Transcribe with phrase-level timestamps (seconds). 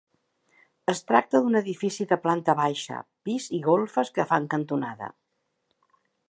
[0.93, 5.13] Es tracta d'un edifici de planta baixa, pis i golfes que fa cantonada.